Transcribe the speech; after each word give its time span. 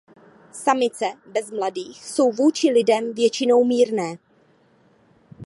Samice 0.51 1.05
bez 1.27 1.51
mladých 1.51 2.03
jsou 2.05 2.31
vůči 2.31 2.69
lidem 2.71 3.13
většinou 3.13 3.63
mírné. 3.63 4.15